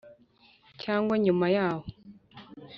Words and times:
cyangwa 0.81 1.15
nyuma 1.23 1.45
yaho 1.55 1.85